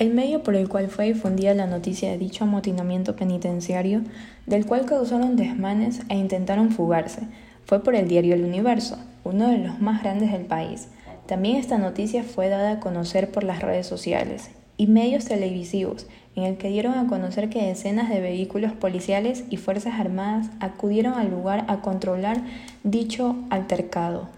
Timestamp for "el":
0.00-0.14, 0.56-0.66, 7.94-8.08, 8.34-8.44, 16.44-16.56